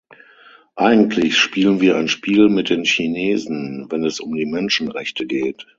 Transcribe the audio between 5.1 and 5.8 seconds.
geht.